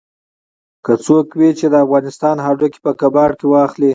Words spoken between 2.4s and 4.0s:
هډوکي په کباړ کې واخلي.